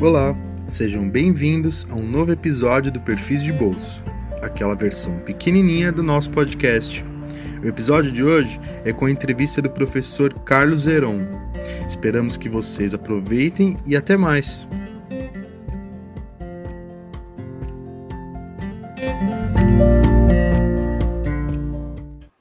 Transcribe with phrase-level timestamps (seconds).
[0.00, 0.32] Olá,
[0.68, 4.00] sejam bem-vindos a um novo episódio do Perfis de Bolso,
[4.40, 7.04] aquela versão pequenininha do nosso podcast.
[7.60, 11.26] O episódio de hoje é com a entrevista do professor Carlos Zeron.
[11.88, 14.68] Esperamos que vocês aproveitem e até mais!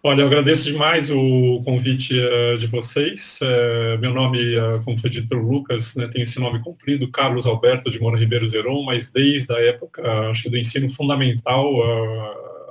[0.07, 3.41] Olha, eu agradeço demais o convite uh, de vocês.
[3.41, 7.45] Uh, meu nome, uh, como foi dito pelo Lucas, né, tem esse nome comprido, Carlos
[7.45, 11.67] Alberto de Moura Ribeiro Zeron, mas desde a época, acho do ensino fundamental,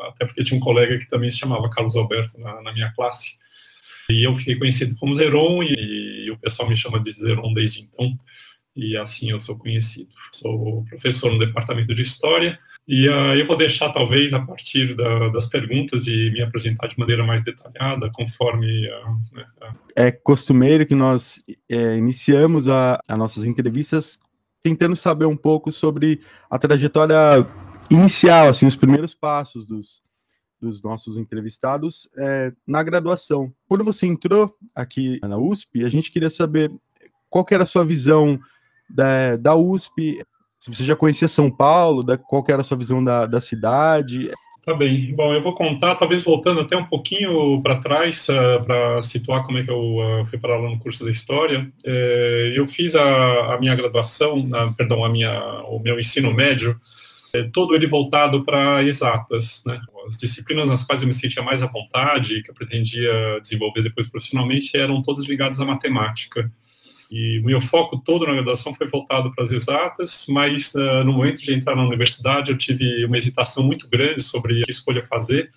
[0.09, 3.37] até porque tinha um colega que também se chamava Carlos Alberto na, na minha classe.
[4.11, 7.83] E eu fiquei conhecido como Zeron e, e o pessoal me chama de Zeron desde
[7.83, 8.17] então.
[8.75, 10.09] E assim eu sou conhecido.
[10.33, 12.59] Sou professor no departamento de História
[12.89, 16.99] e uh, eu vou deixar, talvez, a partir da, das perguntas e me apresentar de
[16.99, 18.89] maneira mais detalhada, conforme.
[18.89, 19.77] Uh, uh.
[19.97, 24.21] É costumeiro que nós é, iniciamos as nossas entrevistas
[24.63, 26.21] tentando saber um pouco sobre
[26.51, 27.17] a trajetória
[27.91, 30.03] inicial, assim, os primeiros passos dos,
[30.61, 33.53] dos nossos entrevistados é, na graduação.
[33.69, 36.73] Quando você entrou aqui na USP, a gente queria saber
[37.29, 38.39] qual era a sua visão
[38.89, 40.25] da, da USP,
[40.67, 44.33] se você já conhecia São Paulo, da, qual era a sua visão da, da cidade?
[44.65, 45.15] Tá bem.
[45.15, 49.45] Bom, eu vou contar, talvez voltando até um pouquinho para trás, uh, eh, para situar
[49.47, 51.71] como é que eu uh, fui parar lá no curso da História.
[51.85, 56.81] É, eu fiz a, a minha graduação, a, perdão, a minha, o meu ensino médio,
[57.33, 59.81] é, todo ele voltado para exatas, né?
[60.09, 64.09] As disciplinas nas quais eu me sentia mais à vontade, que eu pretendia desenvolver depois
[64.09, 66.51] profissionalmente, eram todas ligadas à matemática.
[67.11, 71.13] E o meu foco todo na graduação foi voltado para as exatas, mas uh, no
[71.13, 75.51] momento de entrar na universidade eu tive uma hesitação muito grande sobre que escolha fazer.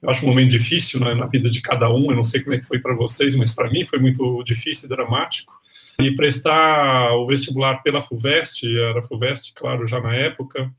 [0.00, 2.54] Eu acho um momento difícil né, na vida de cada um, eu não sei como
[2.54, 5.52] é que foi para vocês, mas para mim foi muito difícil e dramático.
[6.00, 10.72] E prestar o vestibular pela FUVEST, era FUVEST, claro, já na época,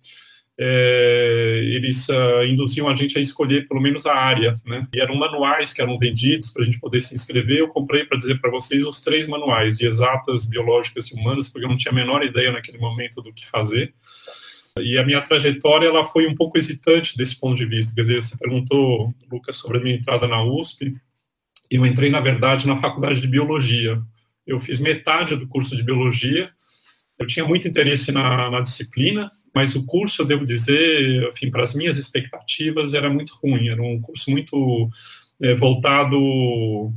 [0.60, 4.88] é, eles uh, induziam a gente a escolher pelo menos a área, né?
[4.94, 7.60] E eram manuais que eram vendidos para a gente poder se inscrever.
[7.60, 11.66] Eu comprei para dizer para vocês os três manuais de exatas, biológicas e humanas, porque
[11.66, 13.94] eu não tinha a menor ideia naquele momento do que fazer.
[14.80, 17.94] E a minha trajetória ela foi um pouco hesitante desse ponto de vista.
[17.94, 20.96] Quer dizer, você perguntou, Lucas, sobre a minha entrada na USP.
[21.70, 24.02] Eu entrei, na verdade, na faculdade de biologia.
[24.46, 26.52] Eu fiz metade do curso de biologia.
[27.18, 31.64] Eu tinha muito interesse na, na disciplina, mas o curso, eu devo dizer, enfim, para
[31.64, 34.90] as minhas expectativas, era muito ruim, era um curso muito
[35.42, 36.92] é, voltado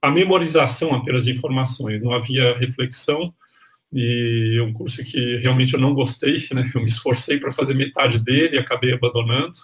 [0.00, 3.32] à memorização apenas de informações, não havia reflexão,
[3.92, 6.68] e um curso que realmente eu não gostei, né?
[6.74, 9.56] eu me esforcei para fazer metade dele e acabei abandonando.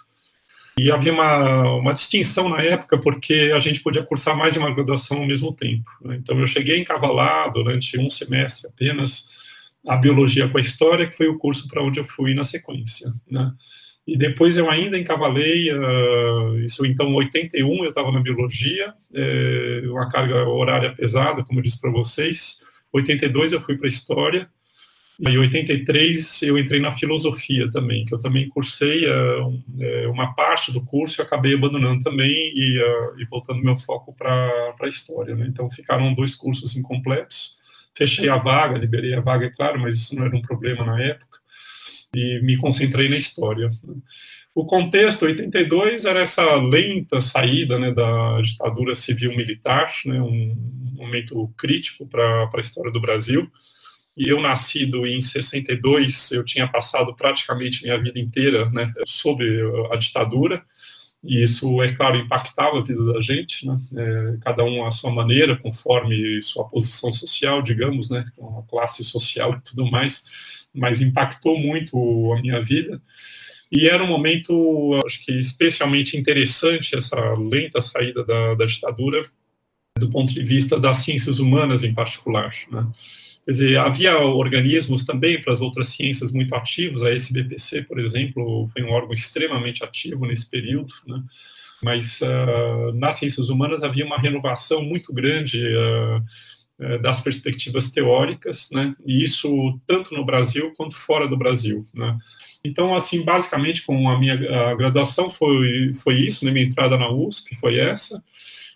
[0.77, 4.73] E havia uma, uma distinção na época, porque a gente podia cursar mais de uma
[4.73, 5.91] graduação ao mesmo tempo.
[6.01, 6.15] Né?
[6.15, 9.29] Então, eu cheguei a encavalar durante um semestre apenas
[9.87, 13.07] a biologia com a história, que foi o curso para onde eu fui na sequência,
[13.29, 13.51] né?
[14.07, 20.09] E depois eu ainda encavalei, uh, isso então 81 eu estava na biologia, é, uma
[20.09, 22.63] carga horária pesada, como eu disse para vocês.
[22.91, 24.49] 82 eu fui para história,
[25.19, 30.71] e em 83 eu entrei na filosofia também, que eu também cursei uh, uma parte
[30.71, 35.35] do curso e acabei abandonando também e, uh, e voltando meu foco para a história.
[35.35, 35.45] Né?
[35.47, 37.59] Então ficaram dois cursos incompletos
[37.99, 41.01] fechei a vaga, liberei a vaga, é claro, mas isso não era um problema na
[41.01, 41.39] época,
[42.15, 43.67] e me concentrei na história.
[44.55, 50.55] O contexto, 82, era essa lenta saída né, da ditadura civil-militar, né, um
[50.95, 53.51] momento crítico para a história do Brasil,
[54.15, 59.43] e eu nascido em 62, eu tinha passado praticamente minha vida inteira né, sob
[59.91, 60.63] a ditadura,
[61.23, 63.77] e isso, é claro, impactava a vida da gente, né?
[63.95, 68.25] É, cada um à sua maneira, conforme sua posição social, digamos, né?
[68.39, 70.25] A classe social e tudo mais,
[70.73, 71.97] mas impactou muito
[72.33, 73.01] a minha vida.
[73.71, 79.29] E era um momento, acho que especialmente interessante, essa lenta saída da, da ditadura,
[79.99, 82.87] do ponto de vista das ciências humanas em particular, né?
[83.49, 88.67] Quer dizer, havia organismos também para as outras ciências muito ativos, a SBPC, por exemplo,
[88.67, 91.23] foi um órgão extremamente ativo nesse período, né?
[91.81, 98.95] mas uh, nas ciências humanas havia uma renovação muito grande uh, das perspectivas teóricas, né?
[99.03, 101.83] e isso tanto no Brasil quanto fora do Brasil.
[101.91, 102.19] Né?
[102.63, 104.35] Então, assim, basicamente, com a minha
[104.69, 106.51] a graduação foi, foi isso, né?
[106.51, 108.23] minha entrada na USP foi essa,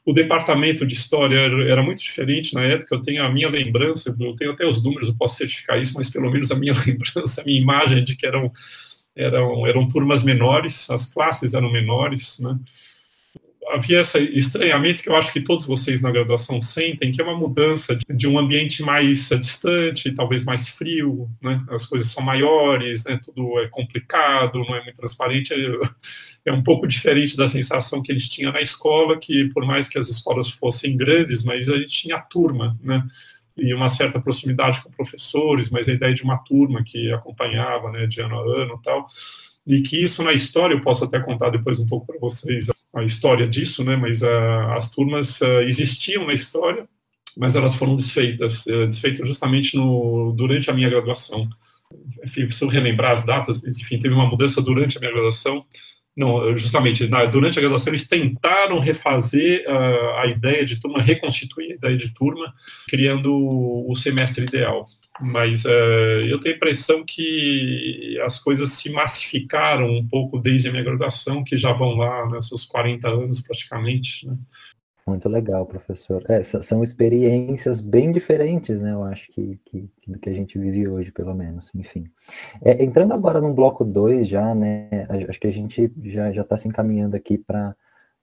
[0.06, 2.96] o departamento de história era muito diferente na época.
[2.96, 6.10] Eu tenho a minha lembrança, eu tenho até os números, eu posso certificar isso, mas
[6.10, 8.52] pelo menos a minha lembrança, a minha imagem é de que eram,
[9.16, 12.60] eram, eram turmas menores, as classes eram menores, né?
[13.69, 17.38] Havia esse estranhamento que eu acho que todos vocês na graduação sentem, que é uma
[17.38, 21.63] mudança de, de um ambiente mais distante, talvez mais frio, né?
[21.69, 23.19] As coisas são maiores, né?
[23.24, 25.54] Tudo é complicado, não é muito transparente.
[25.54, 29.66] É, é um pouco diferente da sensação que a gente tinha na escola, que por
[29.66, 33.04] mais que as escolas fossem grandes, mas a gente tinha a turma, né?
[33.56, 38.07] e uma certa proximidade com professores, mas a ideia de uma turma que acompanhava, né,
[38.07, 39.07] de ano a ano, tal
[39.65, 43.04] e que isso na história, eu posso até contar depois um pouco para vocês a
[43.04, 44.27] história disso, né, mas uh,
[44.77, 46.88] as turmas uh, existiam na história,
[47.36, 51.50] mas elas foram desfeitas, uh, desfeitas justamente no, durante a minha graduação.
[52.24, 55.66] Enfim, preciso relembrar as datas, mas enfim, teve uma mudança durante a minha graduação,
[56.15, 61.71] não, justamente na, durante a graduação eles tentaram refazer uh, a ideia de turma, reconstituir
[61.71, 62.54] a ideia de turma,
[62.88, 64.86] criando o, semestre ideal
[65.21, 65.69] mas uh,
[66.27, 71.44] eu tenho a impressão que as coisas se massificaram um pouco desde a minha graduação,
[71.44, 74.36] que já vão lá, né, seus 40 anos praticamente, né?
[75.06, 76.24] Muito legal, professor.
[76.30, 78.94] É, são experiências bem diferentes, né?
[78.94, 81.76] Eu acho que, que, do que a gente vive hoje, pelo menos.
[81.76, 82.10] Enfim.
[82.62, 84.88] É, entrando agora no bloco 2 já, né?
[85.28, 87.76] Acho que a gente já está se encaminhando aqui para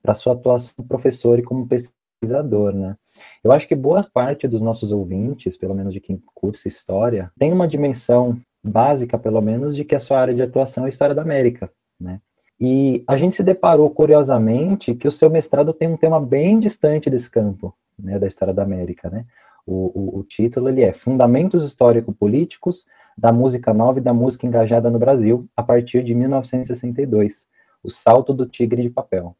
[0.03, 2.97] a sua atuação como professor e como pesquisador, né?
[3.43, 7.53] Eu acho que boa parte dos nossos ouvintes, pelo menos de quem cursa história, tem
[7.53, 11.13] uma dimensão básica, pelo menos, de que a sua área de atuação é a história
[11.13, 12.19] da América, né?
[12.63, 17.09] E a gente se deparou, curiosamente, que o seu mestrado tem um tema bem distante
[17.09, 19.25] desse campo, né, da história da América, né?
[19.65, 22.85] O, o, o título ele é Fundamentos Histórico-Políticos
[23.17, 27.47] da Música Nova e da Música Engajada no Brasil, a partir de 1962,
[27.83, 29.35] O Salto do Tigre de Papel.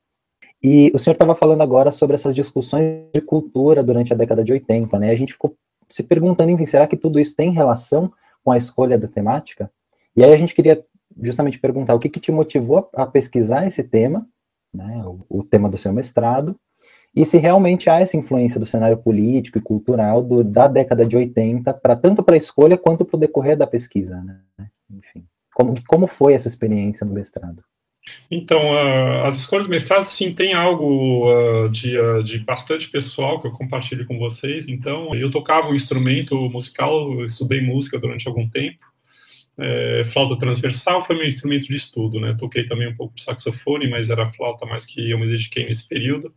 [0.64, 4.52] E o senhor estava falando agora sobre essas discussões de cultura durante a década de
[4.52, 5.12] 80, né?
[5.12, 5.56] A gente ficou
[5.88, 8.12] se perguntando, enfim, será que tudo isso tem relação
[8.44, 9.72] com a escolha da temática?
[10.16, 10.84] E aí a gente queria
[11.22, 14.28] justamente perguntar o que, que te motivou a pesquisar esse tema,
[14.74, 16.56] né, o, o, tema do seu mestrado,
[17.16, 21.18] e se realmente há essa influência do cenário político e cultural do, da década de
[21.18, 24.40] 80, para tanto para a escolha quanto para o decorrer da pesquisa, né?
[24.90, 27.64] Enfim, como, como foi essa experiência no mestrado?
[28.30, 33.40] Então, uh, as escolhas de mestrado, sim, tem algo uh, de, uh, de bastante pessoal
[33.40, 34.68] que eu compartilho com vocês.
[34.68, 38.80] Então, eu tocava um instrumento musical, estudei música durante algum tempo.
[39.62, 42.36] É, flauta transversal foi meu instrumento de estudo, né?
[42.38, 45.88] Toquei também um pouco de saxofone, mas era flauta mais que eu me dediquei nesse
[45.88, 46.34] período.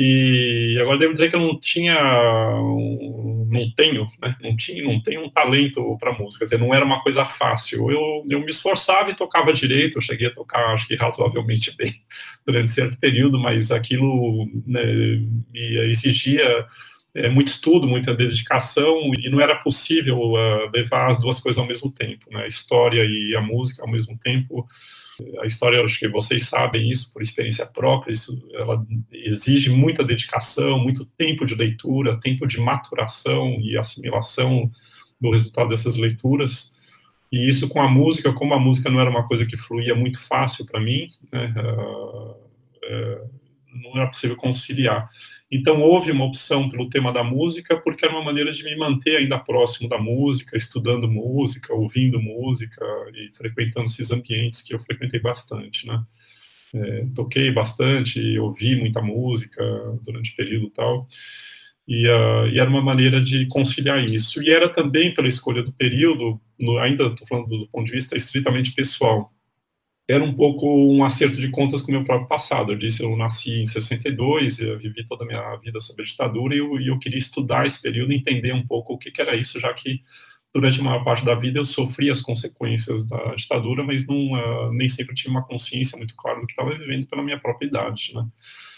[0.00, 4.36] E agora devo dizer que eu não tinha, não tenho, né?
[4.40, 6.40] Não tinha, não tenho um talento para música.
[6.40, 7.90] Quer dizer, não era uma coisa fácil.
[7.90, 9.98] Eu, eu me esforçava e tocava direito.
[9.98, 11.92] Eu cheguei a tocar, acho que razoavelmente bem
[12.46, 14.84] durante certo período, mas aquilo né,
[15.52, 16.66] me exigia
[17.26, 21.66] é, muito estudo, muita dedicação e não era possível uh, levar as duas coisas ao
[21.66, 22.44] mesmo tempo, né?
[22.44, 24.68] A história e a música ao mesmo tempo
[25.40, 30.78] a história, acho que vocês sabem isso por experiência própria, isso, ela exige muita dedicação,
[30.78, 34.70] muito tempo de leitura, tempo de maturação e assimilação
[35.20, 36.76] do resultado dessas leituras.
[37.30, 40.20] E isso com a música, como a música não era uma coisa que fluía muito
[40.20, 43.30] fácil para mim, né, uh, uh,
[43.74, 45.10] não era possível conciliar.
[45.50, 49.16] Então houve uma opção pelo tema da música, porque era uma maneira de me manter
[49.16, 52.84] ainda próximo da música, estudando música, ouvindo música
[53.14, 56.02] e frequentando esses ambientes que eu frequentei bastante, né?
[56.74, 59.62] É, toquei bastante, ouvi muita música
[60.02, 61.08] durante o período tal,
[61.88, 64.42] e, uh, e era uma maneira de conciliar isso.
[64.42, 68.14] E era também pela escolha do período, no, ainda estou falando do ponto de vista
[68.14, 69.32] estritamente pessoal,
[70.08, 72.72] era um pouco um acerto de contas com o meu próprio passado.
[72.72, 76.54] Eu disse, eu nasci em 62, eu vivi toda a minha vida sob a ditadura
[76.54, 79.60] e eu, eu queria estudar esse período, entender um pouco o que, que, era isso,
[79.60, 80.02] já que
[80.58, 84.72] durante a maior parte da vida eu sofri as consequências da ditadura, mas não, uh,
[84.72, 88.12] nem sempre tive uma consciência muito clara do que estava vivendo pela minha própria idade,
[88.12, 88.26] né?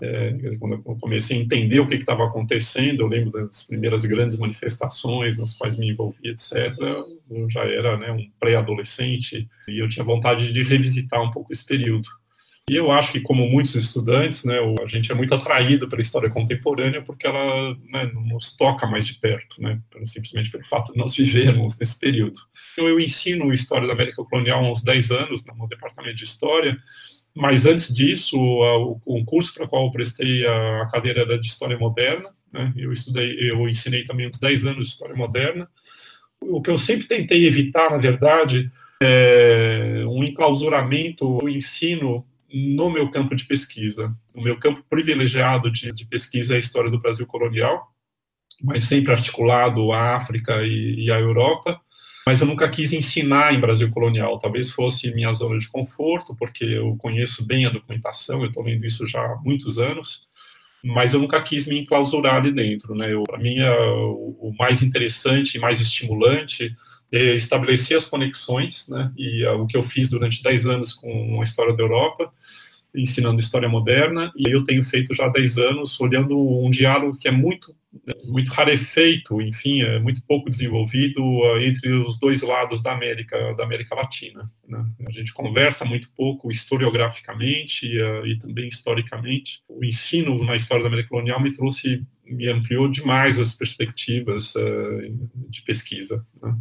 [0.02, 4.38] É, quando eu comecei a entender o que estava acontecendo, eu lembro das primeiras grandes
[4.38, 6.74] manifestações nas quais me envolvi, etc.
[7.30, 11.66] Eu já era né, um pré-adolescente e eu tinha vontade de revisitar um pouco esse
[11.66, 12.08] período.
[12.68, 16.30] E eu acho que, como muitos estudantes, né, a gente é muito atraído pela história
[16.30, 21.14] contemporânea porque ela né, nos toca mais de perto, né, simplesmente pelo fato de nós
[21.14, 22.40] vivermos nesse período.
[22.76, 26.78] Eu, eu ensino História da América Colonial há uns 10 anos no departamento de História,
[27.34, 31.78] mas antes disso, o curso para o qual eu prestei a cadeira era de História
[31.78, 32.72] Moderna, né?
[32.76, 35.68] eu estudei, eu ensinei também uns 10 anos de História Moderna.
[36.40, 38.70] O que eu sempre tentei evitar, na verdade,
[39.02, 44.14] é um enclausuramento do ensino no meu campo de pesquisa.
[44.34, 47.88] O meu campo privilegiado de, de pesquisa é a história do Brasil colonial,
[48.62, 51.80] mas sempre articulado à África e, e à Europa
[52.26, 54.38] mas eu nunca quis ensinar em Brasil colonial.
[54.38, 58.86] Talvez fosse minha zona de conforto, porque eu conheço bem a documentação, eu estou lendo
[58.86, 60.28] isso já há muitos anos,
[60.84, 62.94] mas eu nunca quis me enclausurar ali dentro.
[62.94, 63.08] Né?
[63.26, 66.72] Para mim, é o, o mais interessante e mais estimulante
[67.12, 69.12] é estabelecer as conexões, né?
[69.16, 72.32] e é o que eu fiz durante 10 anos com a história da Europa,
[72.94, 77.28] ensinando história moderna, e eu tenho feito já há 10 anos olhando um diálogo que
[77.28, 77.74] é muito
[78.24, 83.64] muito rarefeito, enfim, é muito pouco desenvolvido uh, entre os dois lados da América, da
[83.64, 84.46] América Latina.
[84.68, 84.84] Né?
[85.06, 89.62] A gente conversa muito pouco historiograficamente uh, e também historicamente.
[89.68, 94.54] O ensino na história da América colonial me trouxe, me ampliou demais as perspectivas
[95.48, 96.24] de pesquisa.
[96.40, 96.56] Né?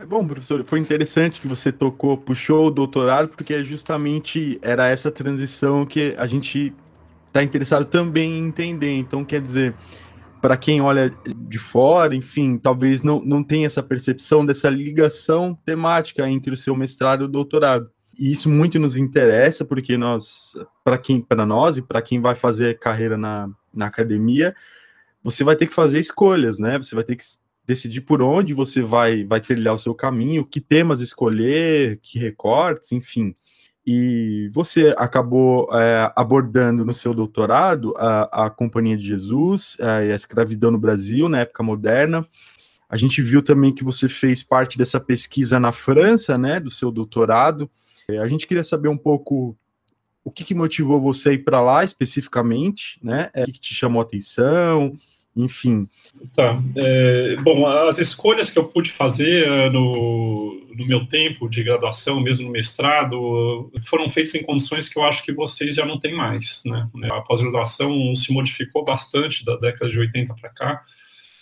[0.00, 5.10] É bom, professor, foi interessante que você tocou, puxou o doutorado, porque justamente era essa
[5.10, 6.74] transição que a gente
[7.26, 8.96] está interessado também em entender.
[8.96, 9.74] Então, quer dizer,
[10.40, 16.26] para quem olha de fora, enfim, talvez não, não tenha essa percepção dessa ligação temática
[16.26, 17.90] entre o seu mestrado e o doutorado.
[18.18, 22.34] E isso muito nos interessa, porque nós, para quem, para nós e para quem vai
[22.34, 24.56] fazer carreira na, na academia,
[25.22, 26.78] você vai ter que fazer escolhas, né?
[26.78, 27.24] Você vai ter que
[27.70, 32.90] decidir por onde você vai, vai trilhar o seu caminho, que temas escolher, que recortes,
[32.90, 33.32] enfim.
[33.86, 40.12] E você acabou é, abordando no seu doutorado a, a Companhia de Jesus é, e
[40.12, 42.26] a escravidão no Brasil na época moderna.
[42.88, 46.90] A gente viu também que você fez parte dessa pesquisa na França, né, do seu
[46.90, 47.70] doutorado.
[48.08, 49.56] É, a gente queria saber um pouco
[50.24, 53.30] o que, que motivou você a ir para lá especificamente, né?
[53.32, 54.98] É, o que, que te chamou a atenção,
[55.36, 55.86] enfim.
[56.34, 56.60] Tá.
[56.76, 62.20] É, bom, as escolhas que eu pude fazer uh, no, no, meu tempo de graduação,
[62.20, 66.14] mesmo no mestrado, foram feitas em condições que eu acho que vocês já não têm
[66.14, 66.62] mais.
[66.66, 66.88] Né?
[67.12, 70.84] A pós-graduação se modificou bastante da década de 80 para cá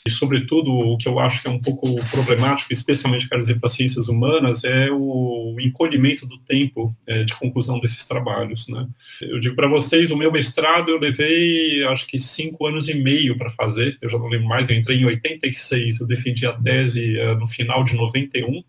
[0.06, 3.68] e, sobretudo, o que eu acho que é um pouco problemático, especialmente, quero dizer, para
[3.68, 8.68] ciências humanas, é o encolhimento do tempo é, de conclusão desses trabalhos.
[8.68, 8.86] Né?
[9.20, 13.36] Eu digo para vocês, o meu mestrado eu levei, acho que, cinco anos e meio
[13.36, 17.18] para fazer, eu já não lembro mais, eu entrei em 86, eu defendi a tese
[17.18, 18.62] uh, no final de 91,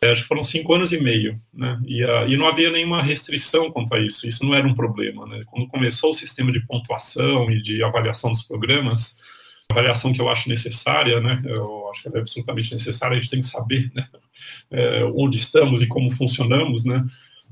[0.00, 1.80] é, acho que foram cinco anos e meio, né?
[1.84, 5.26] E, uh, e, não havia nenhuma restrição quanto a isso, isso não era um problema,
[5.26, 5.42] né?
[5.46, 9.20] Quando começou o sistema de pontuação e de avaliação dos programas,
[9.70, 11.42] avaliação que eu acho necessária, né?
[11.44, 13.16] Eu acho que ela é absolutamente necessária.
[13.16, 14.08] A gente tem que saber né?
[14.70, 17.04] é, onde estamos e como funcionamos, né?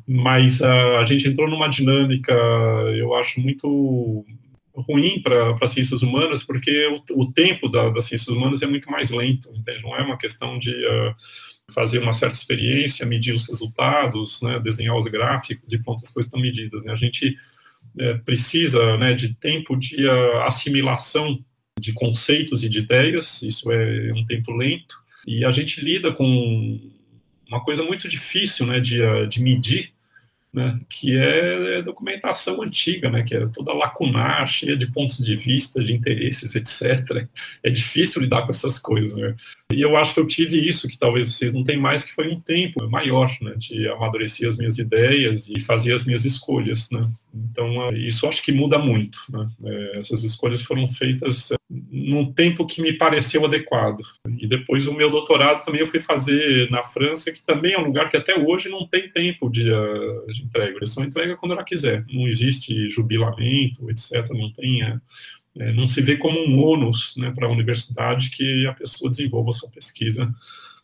[0.09, 2.33] Mas uh, a gente entrou numa dinâmica,
[2.97, 4.25] eu acho muito
[4.75, 9.11] ruim para ciências humanas, porque o, o tempo da, das ciências humanas é muito mais
[9.11, 9.83] lento, entende?
[9.83, 11.15] Não é uma questão de uh,
[11.73, 14.59] fazer uma certa experiência, medir os resultados, né?
[14.61, 16.85] Desenhar os gráficos e pronto, as coisas estão medidas.
[16.85, 16.93] Né?
[16.93, 17.37] A gente
[17.99, 21.39] é, precisa né, de tempo de uh, assimilação
[21.79, 26.81] de conceitos e de ideias, isso é um tempo lento, e a gente lida com
[27.49, 29.93] uma coisa muito difícil né, de, de medir,
[30.57, 35.85] né, que é documentação antiga, né, que é toda lacunar, cheia de pontos de vista,
[35.85, 37.29] de interesses, etc.
[37.63, 39.15] É difícil lidar com essas coisas.
[39.15, 39.35] Né?
[39.71, 42.33] E eu acho que eu tive isso, que talvez vocês não tenham mais, que foi
[42.33, 46.89] um tempo maior, né, de amadurecer as minhas ideias e fazer as minhas escolhas.
[46.91, 47.07] Né?
[47.35, 49.21] Então, isso acho que muda muito.
[49.29, 49.47] Né?
[49.65, 54.01] É, essas escolhas foram feitas num tempo que me pareceu adequado.
[54.47, 57.85] E depois o meu doutorado também eu fui fazer na França, que também é um
[57.85, 60.77] lugar que até hoje não tem tempo de, uh, de entrega.
[60.77, 62.05] Eles só entrega quando ela quiser.
[62.09, 64.31] Não existe jubilamento, etc.
[64.31, 68.73] Não tem, é, não se vê como um ônus né, para a universidade que a
[68.73, 70.33] pessoa desenvolva a sua pesquisa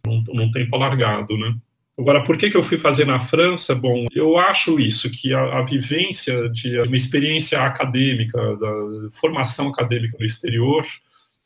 [0.05, 1.55] num, num tempo alargado, né?
[1.97, 3.75] Agora, por que, que eu fui fazer na França?
[3.75, 10.17] Bom, eu acho isso, que a, a vivência de uma experiência acadêmica, da formação acadêmica
[10.19, 10.85] no exterior,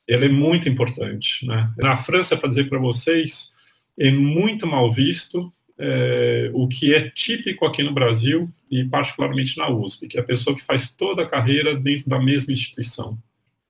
[0.08, 1.46] ela é muito importante.
[1.46, 1.70] Né?
[1.78, 3.54] Na França, para dizer para vocês,
[3.98, 9.68] é muito mal visto é, o que é típico aqui no Brasil e particularmente na
[9.68, 13.18] USP, que é a pessoa que faz toda a carreira dentro da mesma instituição.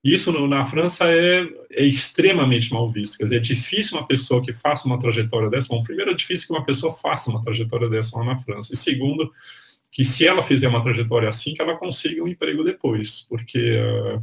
[0.05, 3.19] Isso na França é, é, extremamente mal visto.
[3.19, 5.67] Quer dizer, é difícil uma pessoa que faça uma trajetória dessa.
[5.69, 8.73] Bom, primeiro, é difícil que uma pessoa faça uma trajetória dessa lá na França.
[8.73, 9.33] E segundo,
[9.91, 13.27] que se ela fizer uma trajetória assim, que ela consiga um emprego depois.
[13.29, 13.59] Porque.
[13.59, 14.23] Uh,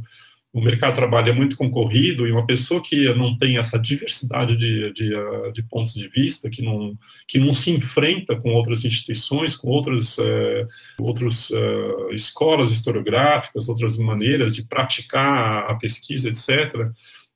[0.54, 4.56] o mercado de trabalho é muito concorrido e uma pessoa que não tem essa diversidade
[4.56, 6.96] de, de, eh, de, pontos de vista, que não,
[7.26, 10.68] que não se enfrenta com outras instituições, com outras, uh,
[11.00, 16.88] outros, uh, escolas historiográficas, outras maneiras de praticar a pesquisa, etc.,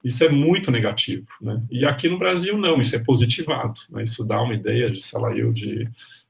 [0.04, 1.26] isso é muito negativo.
[1.42, 1.60] Né?
[1.72, 3.80] E aqui no Brasil, não, isso é positivado.
[3.90, 4.04] Né?
[4.04, 5.88] Isso dá uma ideia de, sei lá, eu, de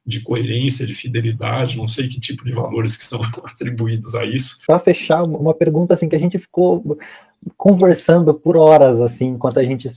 [0.08, 4.60] de coerência, de fidelidade, não sei que tipo de valores que são atribuídos a isso.
[4.66, 6.98] Para fechar, uma pergunta assim que a gente ficou
[7.56, 9.88] conversando por horas, assim, enquanto a gente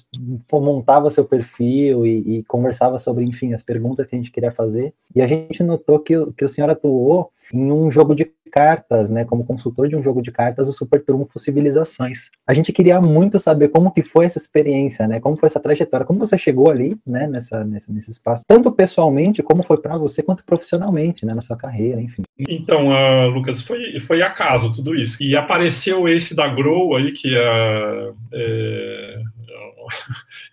[0.52, 4.94] montava seu perfil e, e, conversava sobre, enfim, as perguntas que a gente queria fazer.
[5.16, 9.24] E a gente notou que, que o senhor atuou em um jogo de cartas, né,
[9.26, 12.30] como consultor de um jogo de cartas, o Super Trunfo Civilizações.
[12.46, 16.06] A gente queria muito saber como que foi essa experiência, né, como foi essa trajetória,
[16.06, 20.22] como você chegou ali, né, nessa, nesse, nesse espaço, tanto pessoalmente como foi para você,
[20.22, 22.24] quanto profissionalmente, né, na sua carreira, enfim.
[22.38, 25.24] Então, uh, Lucas, foi, foi acaso tudo isso.
[25.24, 29.22] E apareceu esse da Grow aí, que uh, é,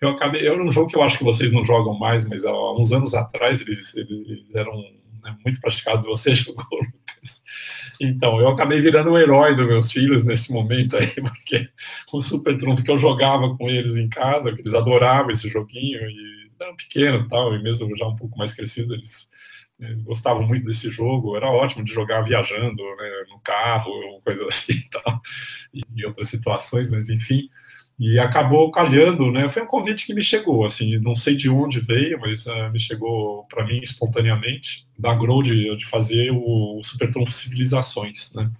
[0.01, 2.73] eu acabei, era um jogo que eu acho que vocês não jogam mais, mas há
[2.73, 4.77] uns anos atrás eles, eles eram
[5.23, 6.65] né, muito praticados, você jogou.
[8.01, 11.69] Então, eu acabei virando o herói dos meus filhos nesse momento aí, porque
[12.13, 15.99] o Super Trunfo que eu jogava com eles em casa, que eles adoravam esse joguinho,
[16.09, 19.31] e eram pequenos tal, e mesmo já um pouco mais crescidos, eles,
[19.81, 23.91] eles gostavam muito desse jogo, era ótimo de jogar viajando, né, no carro,
[24.25, 25.21] coisa assim tal,
[25.73, 27.49] e, e outras situações, mas enfim,
[27.99, 29.49] e acabou calhando, né?
[29.49, 32.79] Foi um convite que me chegou, assim, não sei de onde veio, mas uh, me
[32.79, 38.51] chegou para mim espontaneamente, da Grow de, de fazer o, o Super Trunfo Civilizações, né?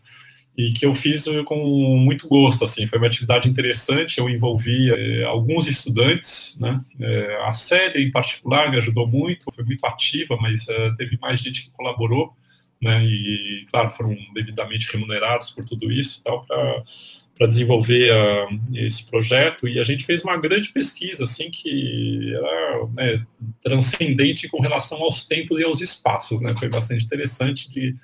[0.57, 1.57] E que eu fiz com
[1.99, 6.81] muito gosto, assim, foi uma atividade interessante, eu envolvi eh, alguns estudantes, né?
[6.99, 10.67] Eh, a série, em particular, me ajudou muito, foi muito ativa, mas
[10.97, 12.33] teve mais gente que colaborou,
[12.83, 13.05] né?
[13.05, 16.83] E, claro, foram devidamente remunerados por tudo isso, tal, para
[17.39, 22.87] para desenvolver uh, esse projeto e a gente fez uma grande pesquisa assim que era
[22.89, 23.25] né,
[23.63, 26.53] transcendente com relação aos tempos e aos espaços né?
[26.59, 27.95] Foi bastante interessante de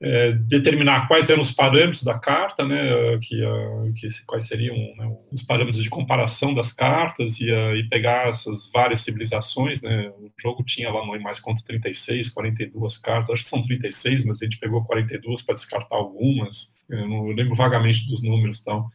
[0.00, 5.16] é, determinar quais eram os parâmetros da carta, né, que, uh, que quais seriam né,
[5.32, 10.30] os parâmetros de comparação das cartas e, uh, e, pegar essas várias civilizações, né, o
[10.38, 14.44] jogo tinha lá no mais quanto 36, 42 cartas, acho que são 36, mas a
[14.44, 18.90] gente pegou 42 para descartar algumas, eu não eu lembro vagamente dos números e tal,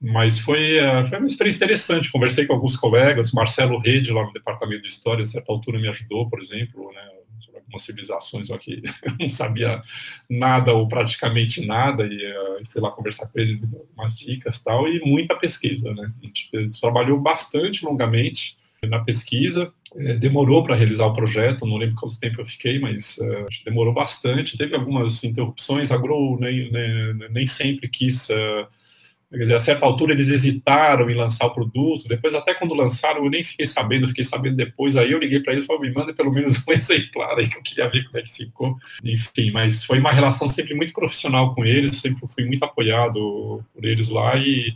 [0.00, 4.32] mas foi, uh, foi uma experiência interessante, conversei com alguns colegas, Marcelo Rede lá no
[4.32, 7.17] departamento de História, a certa altura me ajudou, por exemplo, né,
[7.54, 9.82] algumas civilizações aqui, eu não sabia
[10.28, 13.60] nada ou praticamente nada, e uh, fui lá conversar com ele,
[13.96, 16.12] umas dicas tal, e muita pesquisa, né?
[16.22, 21.66] A gente, a gente trabalhou bastante longamente na pesquisa, é, demorou para realizar o projeto,
[21.66, 26.38] não lembro quanto tempo eu fiquei, mas uh, demorou bastante, teve algumas interrupções, a Grow
[26.38, 28.66] nem, nem, nem sempre quis uh,
[29.30, 33.22] Quer dizer, a certa altura eles hesitaram em lançar o produto, depois até quando lançaram
[33.22, 35.94] eu nem fiquei sabendo, fiquei sabendo depois, aí eu liguei para eles e falei, me
[35.94, 38.76] manda pelo menos um exemplar aí que eu queria ver como é que ficou.
[39.04, 43.84] Enfim, mas foi uma relação sempre muito profissional com eles, sempre fui muito apoiado por
[43.84, 44.74] eles lá e,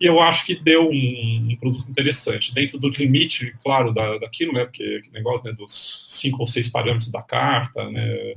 [0.00, 4.52] e eu acho que deu um, um, produto interessante, dentro do limite, claro, da, daquilo,
[4.52, 8.34] né, porque negócio né, dos cinco ou seis parâmetros da carta, né,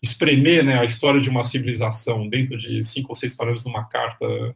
[0.00, 3.84] espremer né, a história de uma civilização dentro de cinco ou seis parâmetros de uma
[3.84, 4.54] carta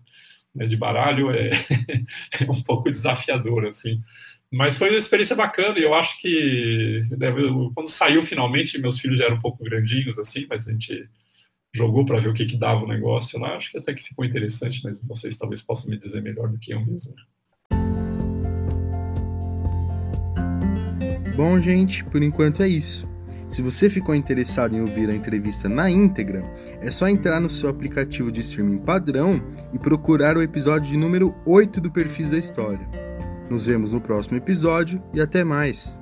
[0.55, 1.51] né, de baralho é,
[2.41, 4.01] é, um pouco desafiador, assim.
[4.51, 7.33] Mas foi uma experiência bacana e eu acho que né,
[7.75, 11.09] quando saiu finalmente, meus filhos já eram um pouco grandinhos, assim, mas a gente
[11.75, 13.57] jogou para ver o que, que dava o negócio lá.
[13.57, 16.73] Acho que até que ficou interessante, mas vocês talvez possam me dizer melhor do que
[16.73, 17.15] eu mesmo.
[21.37, 23.13] Bom, gente, por enquanto é isso.
[23.49, 26.45] Se você ficou interessado em ouvir a entrevista na íntegra,
[26.81, 31.35] é só entrar no seu aplicativo de streaming padrão e procurar o episódio de número
[31.47, 32.89] 8 do Perfis da História.
[33.51, 36.01] Nos vemos no próximo episódio e até mais!